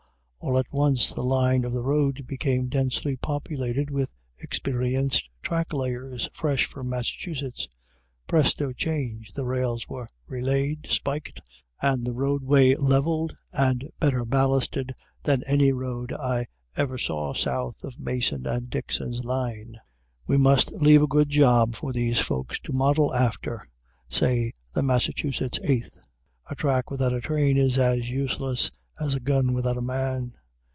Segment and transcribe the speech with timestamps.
[0.43, 6.27] All at once the line of the road became densely populated with experienced track layers,
[6.33, 7.67] fresh from Massachusetts.
[8.25, 9.31] Presto change!
[9.33, 11.41] the rails were relaid, spiked,
[11.79, 17.99] and the roadway leveled and better ballasted than any road I ever saw south of
[17.99, 19.77] Mason and Dixon's line.
[20.25, 23.69] "We must leave a good job for these folks to model after,"
[24.09, 25.99] say the Massachusetts Eighth.
[26.49, 30.31] A track without a train is as useless as a gun without a man.